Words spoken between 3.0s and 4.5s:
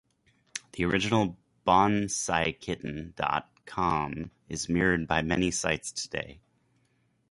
dot com